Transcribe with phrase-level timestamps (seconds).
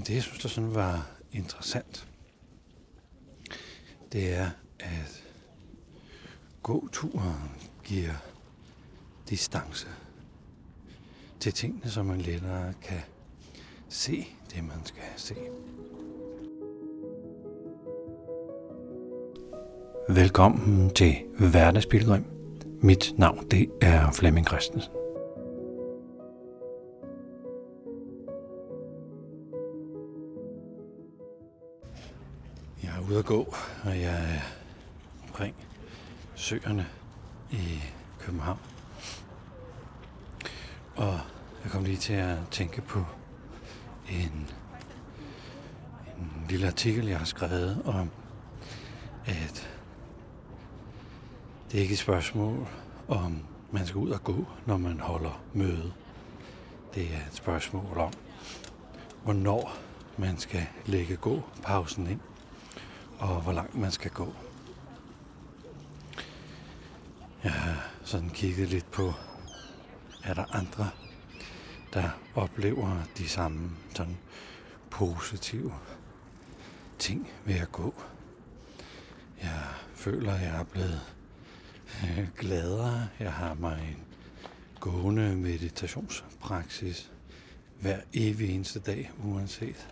[0.00, 2.08] Men det, jeg synes, der sådan var interessant,
[4.12, 5.24] det er, at
[6.62, 7.50] gåturen
[7.84, 8.12] giver
[9.30, 9.86] distance
[11.40, 13.00] til tingene, så man lettere kan
[13.88, 15.34] se det, man skal se.
[20.08, 22.24] Velkommen til Hverdagsbilledrøm.
[22.82, 24.99] Mit navn det er Flemming Christensen.
[33.10, 34.40] Ude at gå, og jeg er
[35.22, 35.54] omkring
[36.34, 36.86] søerne
[37.50, 37.82] i
[38.18, 38.58] København.
[40.96, 41.20] Og
[41.64, 43.04] jeg kom lige til at tænke på
[44.10, 44.50] en,
[46.18, 48.10] en lille artikel, jeg har skrevet om,
[49.26, 49.70] at
[51.70, 52.68] det er ikke et spørgsmål
[53.08, 53.38] om,
[53.70, 55.92] man skal ud og gå, når man holder møde.
[56.94, 58.12] Det er et spørgsmål om,
[59.24, 59.72] hvornår
[60.16, 62.20] man skal lægge gå pausen ind,
[63.20, 64.34] og hvor langt man skal gå.
[67.44, 69.12] Jeg har sådan kigget lidt på,
[70.24, 70.90] er der andre,
[71.92, 74.18] der oplever de samme sådan
[74.90, 75.74] positive
[76.98, 77.94] ting ved at gå.
[79.42, 79.62] Jeg
[79.94, 81.00] føler, jeg er blevet
[82.04, 83.08] øh, gladere.
[83.18, 84.04] Jeg har mig en
[84.80, 87.12] gående meditationspraksis
[87.80, 89.88] hver evig eneste dag, uanset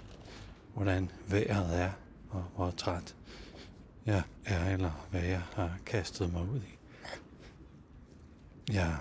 [0.75, 1.91] hvordan vejret er
[2.31, 3.17] og hvor træt
[4.07, 6.79] jeg er, eller hvad jeg har kastet mig ud i.
[8.73, 8.98] Jeg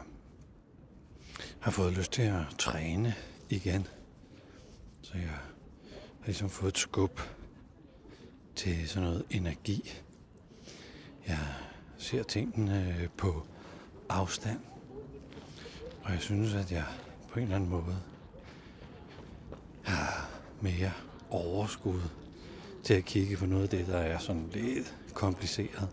[1.60, 3.16] har fået lyst til at træne
[3.50, 3.88] igen.
[5.02, 7.22] Så jeg har ligesom fået et skub
[8.56, 9.94] til sådan noget energi.
[11.28, 11.56] Jeg
[11.98, 13.48] ser tingene øh, på
[14.10, 14.60] afstand.
[16.04, 16.86] Og jeg synes, at jeg
[17.30, 17.98] på en eller anden måde
[19.84, 20.30] har
[20.62, 20.92] mere
[21.30, 22.02] overskud
[22.88, 25.90] til at kigge på noget af det, der er sådan lidt kompliceret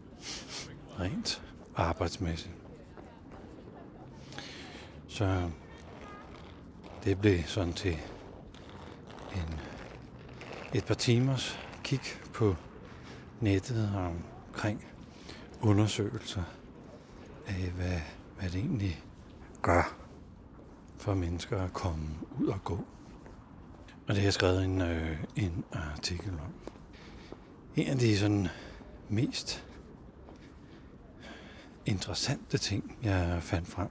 [1.00, 1.42] rent
[1.76, 2.54] arbejdsmæssigt.
[5.08, 5.50] Så
[7.04, 7.98] det blev sådan til
[9.34, 9.60] en,
[10.74, 12.00] et par timers kig
[12.32, 12.56] på
[13.40, 14.84] nettet omkring
[15.60, 16.42] undersøgelser
[17.46, 18.00] af, hvad,
[18.38, 19.04] hvad det egentlig
[19.62, 19.96] gør
[20.98, 22.08] for mennesker at komme
[22.40, 22.84] ud og gå.
[24.06, 26.73] Og det har jeg skrevet en, øh, en artikel om.
[27.76, 28.48] En af de sådan
[29.08, 29.64] mest
[31.86, 33.88] interessante ting, jeg fandt frem.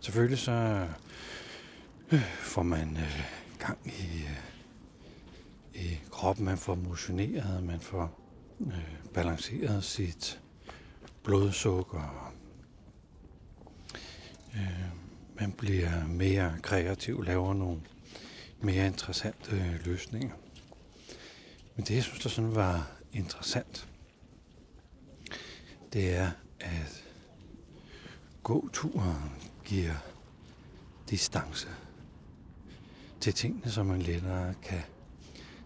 [0.00, 0.86] Selvfølgelig så
[2.12, 3.22] øh, får man øh,
[3.58, 4.38] gang i, øh,
[5.74, 8.20] i kroppen, man får motioneret, man får
[8.60, 10.40] øh, balanceret sit
[11.22, 12.32] blodsukker.
[14.54, 14.90] Øh,
[15.40, 17.80] man bliver mere kreativ, laver nogle
[18.60, 20.34] mere interessante øh, løsninger.
[21.76, 23.88] Men det, jeg synes, der sådan var interessant,
[25.92, 27.04] det er, at
[28.42, 29.32] gåturen
[29.64, 29.94] giver
[31.10, 31.68] distance
[33.20, 34.82] til tingene, så man lettere kan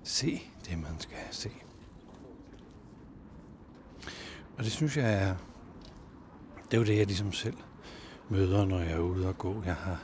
[0.03, 1.51] se det, man skal se.
[4.57, 5.37] Og det synes jeg er,
[6.65, 7.57] det er jo det, jeg ligesom selv
[8.29, 9.63] møder, når jeg er ude og gå.
[9.63, 10.03] Jeg har,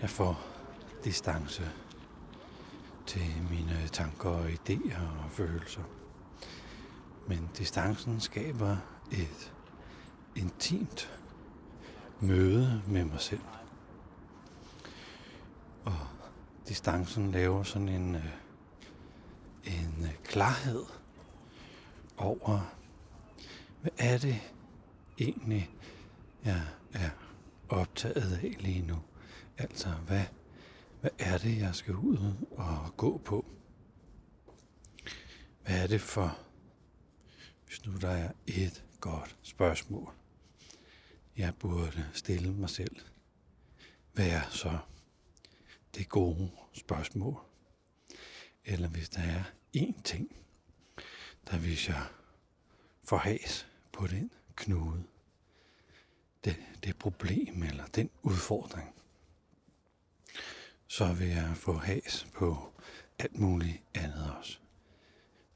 [0.00, 0.46] jeg får
[1.04, 1.70] distance
[3.08, 5.82] til mine tanker og idéer og følelser.
[7.28, 8.76] Men distancen skaber
[9.12, 9.52] et
[10.36, 11.20] intimt
[12.20, 13.40] møde med mig selv.
[15.84, 15.96] Og
[16.68, 18.24] distancen laver sådan en, øh,
[19.64, 20.84] en øh, klarhed
[22.16, 22.74] over,
[23.80, 24.40] hvad er det
[25.18, 25.70] egentlig,
[26.44, 27.10] jeg er
[27.68, 28.98] optaget af lige nu?
[29.58, 30.24] Altså, hvad,
[31.00, 33.44] hvad er det, jeg skal ud og gå på?
[35.62, 36.38] Hvad er det for,
[37.66, 40.14] hvis nu der er et godt spørgsmål,
[41.36, 42.96] jeg burde stille mig selv?
[44.12, 44.78] Hvad er så
[45.94, 47.40] det gode spørgsmål?
[48.64, 49.42] Eller hvis der er
[49.76, 50.36] én ting,
[51.50, 52.06] der hvis jeg
[53.04, 55.04] får has på den knude,
[56.44, 58.94] det, det problem eller den udfordring,
[60.88, 62.72] så vil jeg få has på
[63.18, 64.58] alt muligt andet også.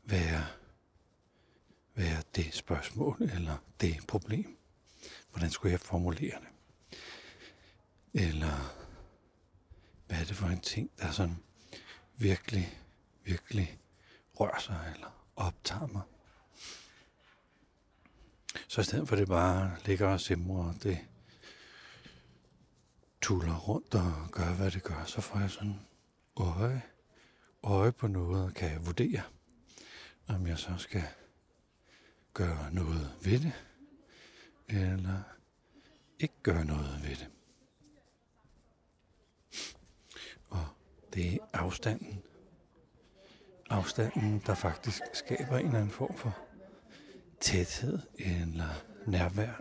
[0.04, 0.46] Være,
[1.94, 4.58] være det spørgsmål eller det problem?
[5.30, 6.48] Hvordan skulle jeg formulere det?
[8.14, 8.82] Eller
[10.06, 11.38] hvad er det for en ting, der sådan
[12.16, 12.78] virkelig,
[13.24, 13.78] virkelig
[14.40, 16.02] rører sig eller optager mig?
[18.68, 20.98] Så i stedet for det bare ligger og simrer, det
[23.22, 25.80] tuller rundt og gør, hvad det gør, så får jeg sådan
[26.36, 26.82] øje
[27.62, 29.22] øje på noget, kan jeg vurdere,
[30.28, 31.04] om jeg så skal
[32.34, 33.52] gøre noget ved det,
[34.68, 35.22] eller
[36.18, 37.30] ikke gøre noget ved det.
[40.50, 40.66] Og
[41.14, 42.22] det er afstanden.
[43.70, 46.38] Afstanden, der faktisk skaber en eller anden form for
[47.40, 49.60] tæthed, eller nærvær,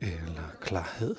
[0.00, 1.16] eller klarhed,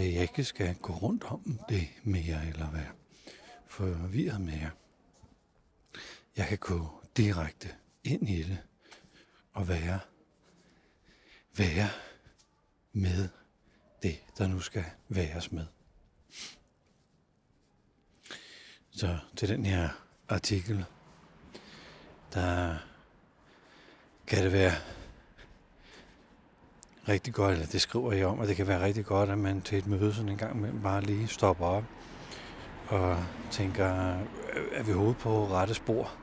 [0.00, 2.92] at jeg ikke skal gå rundt om det mere, eller være
[3.66, 4.70] forvirret mere.
[6.36, 7.74] Jeg kan gå direkte
[8.04, 8.58] ind i det,
[9.52, 10.00] og være,
[11.56, 11.88] være
[12.92, 13.28] med
[14.02, 15.66] det, der nu skal væres med.
[18.90, 19.88] Så til den her
[20.28, 20.84] artikel,
[22.32, 22.78] der
[24.26, 24.72] kan det være
[27.08, 29.60] rigtig godt, eller det skriver jeg om, at det kan være rigtig godt, at man
[29.60, 31.84] til et møde sådan en gang imellem bare lige stopper op
[32.88, 34.18] og tænker,
[34.56, 36.14] øh, er vi hovedet på rette spor?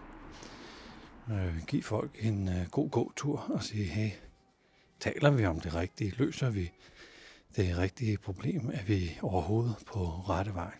[1.32, 4.10] Øh, giv folk en øh, god gåtur og sige, hey,
[5.00, 6.14] taler vi om det rigtige?
[6.18, 6.72] Løser vi
[7.56, 8.70] det rigtige problem?
[8.74, 10.74] Er vi overhovedet på rette vej?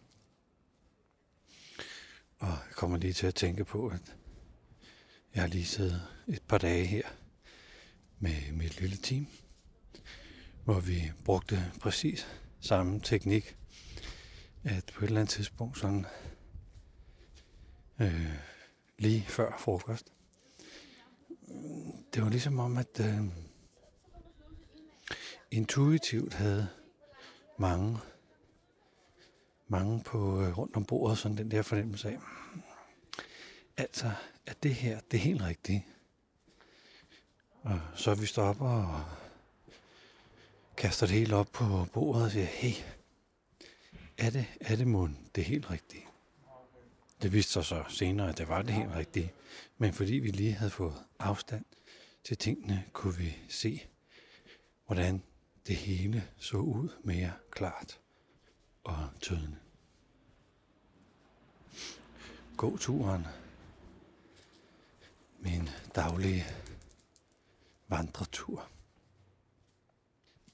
[2.40, 4.16] Og jeg kommer lige til at tænke på, at
[5.36, 7.04] jeg har lige siddet et par dage her
[8.20, 9.28] med mit lille team,
[10.70, 12.28] hvor vi brugte præcis
[12.60, 13.58] samme teknik,
[14.64, 16.06] at på et eller andet tidspunkt sådan
[18.00, 18.34] øh,
[18.98, 20.14] lige før frokost,
[22.14, 23.24] det var ligesom om, at øh,
[25.52, 26.68] intuitivt havde
[27.58, 27.98] mange,
[29.68, 32.20] mange på øh, rundt om bordet sådan den der fornemmelse af,
[33.78, 34.12] altså,
[34.46, 35.84] at det her, det er helt rigtigt.
[37.62, 39.29] Og så vi stopper og
[40.80, 42.84] kaster det hele op på bordet og siger, hey,
[44.18, 46.06] er det, er det mund det helt rigtige?
[47.22, 49.34] Det viste sig så senere, at det var det helt rigtige.
[49.78, 51.66] Men fordi vi lige havde fået afstand
[52.24, 53.88] til tingene, kunne vi se,
[54.86, 55.24] hvordan
[55.68, 58.00] det hele så ud mere klart
[58.84, 59.62] og tydeligt.
[62.58, 63.28] Gåturen,
[65.40, 66.46] min daglige
[67.88, 68.70] vandretur,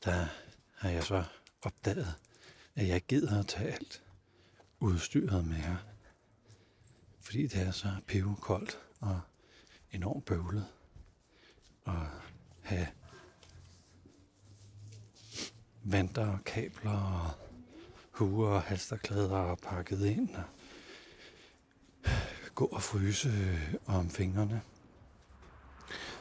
[0.06, 0.28] der
[0.78, 1.24] har jeg så
[1.62, 2.16] opdaget,
[2.76, 4.04] at jeg gider at tage alt
[4.80, 5.78] udstyret med her
[7.26, 7.90] fordi det er så
[8.42, 9.22] koldt og
[9.92, 10.66] enormt bøvlet
[11.88, 11.94] at
[12.64, 12.88] have
[15.84, 17.32] vanter og kabler og
[18.12, 20.44] huer og halsterklæder og pakket ind og
[22.56, 24.62] gå og fryse om fingrene.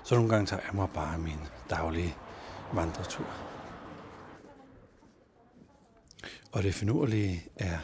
[0.05, 1.41] Så nogle gange tager jeg mig bare min
[1.71, 2.17] daglige
[2.73, 3.54] vandretur.
[6.55, 7.79] Og det finurlige er,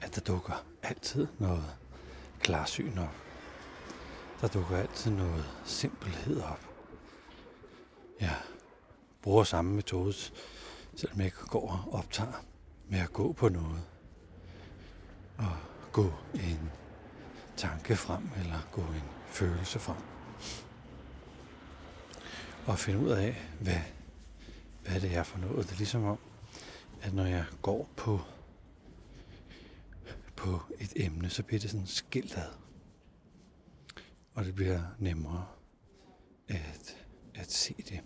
[0.00, 1.64] at der dukker altid noget
[2.40, 3.16] klarsyn op.
[4.40, 6.60] Der dukker altid noget simpelhed op.
[8.20, 8.36] Jeg
[9.22, 10.14] bruger samme metode,
[10.96, 12.44] selvom jeg ikke går og optager
[12.88, 13.82] med at gå på noget.
[15.38, 15.56] Og
[15.92, 16.70] gå en
[17.56, 20.02] tanke frem, eller gå en følelse frem.
[22.66, 23.80] Og finde ud af, hvad,
[24.84, 25.66] hvad det er for noget.
[25.66, 26.18] Det er ligesom om,
[27.06, 28.20] at når jeg går på
[30.36, 32.50] på et emne, så bliver det sådan skilt ad.
[34.34, 35.46] Og det bliver nemmere
[36.48, 38.00] at, at se det.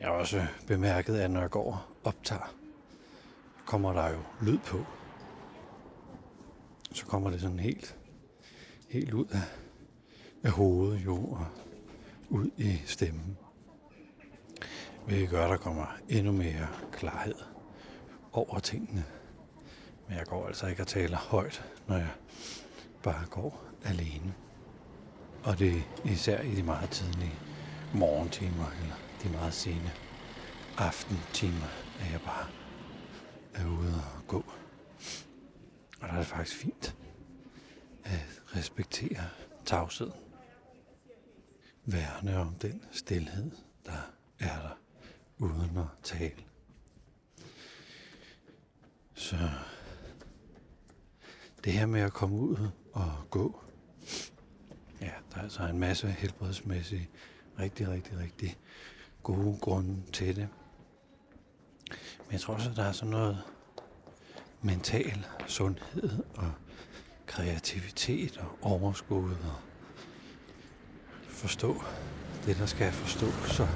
[0.00, 2.54] Jeg har også bemærket, at når jeg går og optager,
[3.66, 4.84] kommer der jo lyd på.
[6.92, 7.96] Så kommer det sådan helt,
[8.88, 9.42] helt ud af,
[10.42, 11.46] af hovedet jo, og
[12.28, 13.36] ud i stemmen
[15.10, 17.34] vil gøre, at der kommer endnu mere klarhed
[18.32, 19.04] over tingene.
[20.08, 22.10] Men jeg går altså ikke og taler højt, når jeg
[23.02, 24.34] bare går alene.
[25.44, 27.34] Og det er især i de meget tidlige
[27.94, 29.92] morgentimer, eller de meget sene
[30.78, 31.68] aftentimer,
[32.00, 32.46] at jeg bare
[33.54, 34.44] er ude og gå.
[36.00, 36.96] Og der er det faktisk fint
[38.04, 39.24] at respektere
[39.64, 40.12] tavsheden.
[41.84, 43.50] Værne om den stillhed,
[43.86, 44.79] der er der,
[45.40, 46.44] uden at tale.
[49.14, 49.36] Så
[51.64, 53.62] det her med at komme ud og gå,
[55.00, 57.08] ja, der er altså en masse helbredsmæssige,
[57.58, 58.58] rigtig, rigtig, rigtig
[59.22, 60.48] gode grunde til det.
[62.24, 63.42] Men jeg tror også, at der er sådan noget
[64.62, 66.52] mental sundhed og
[67.26, 69.56] kreativitet og overskud og
[71.28, 71.82] forstå
[72.46, 73.66] det, der skal forstå, så